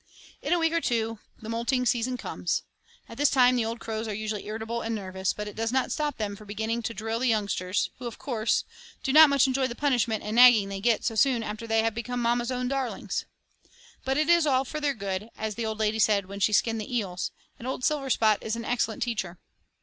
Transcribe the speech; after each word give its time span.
In 0.41 0.51
a 0.51 0.57
week 0.57 0.73
or 0.73 0.81
two 0.81 1.19
the 1.43 1.47
moulting 1.47 1.85
season 1.85 2.17
comes. 2.17 2.63
At 3.07 3.19
this 3.19 3.29
time 3.29 3.55
the 3.55 3.65
old 3.65 3.79
crows 3.79 4.07
are 4.07 4.15
usually 4.15 4.47
irritable 4.47 4.81
and 4.81 4.95
nervous, 4.95 5.31
but 5.31 5.47
it 5.47 5.55
does 5.55 5.71
not 5.71 5.91
stop 5.91 6.17
them 6.17 6.35
from 6.35 6.47
beginning 6.47 6.81
to 6.81 6.93
drill 6.95 7.19
the 7.19 7.27
youngsters, 7.27 7.91
who, 7.99 8.07
of 8.07 8.17
course, 8.17 8.63
do 9.03 9.13
not 9.13 9.29
much 9.29 9.45
enjoy 9.45 9.67
the 9.67 9.75
punishment 9.75 10.23
and 10.23 10.37
nagging 10.37 10.69
they 10.69 10.81
get 10.81 11.03
so 11.03 11.13
soon 11.13 11.43
after 11.43 11.67
they 11.67 11.83
have 11.83 11.93
been 11.93 12.19
mamma's 12.19 12.51
own 12.51 12.67
darlings. 12.67 13.25
But 14.03 14.17
it 14.17 14.27
is 14.27 14.47
all 14.47 14.65
for 14.65 14.79
their 14.79 14.95
good, 14.95 15.29
as 15.37 15.53
the 15.53 15.67
old 15.67 15.77
lady 15.77 15.99
said 15.99 16.25
when 16.25 16.39
she 16.39 16.51
skinned 16.51 16.81
the 16.81 16.97
eels, 16.97 17.29
and 17.59 17.67
old 17.67 17.83
Silverspot 17.83 18.39
is 18.41 18.55
an 18.55 18.65
excellent 18.65 19.03
teacher. 19.03 19.37